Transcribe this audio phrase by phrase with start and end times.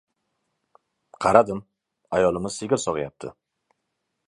[1.25, 1.61] Qaradim,
[2.21, 3.35] ayolimiz sigir sog‘ayapti.